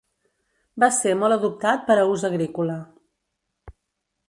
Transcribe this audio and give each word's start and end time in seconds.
Va 0.83 0.89
ser 0.99 1.11
molt 1.23 1.35
adoptat 1.35 1.85
per 1.91 1.99
a 2.03 2.07
ús 2.15 2.25
agrícola. 2.33 2.81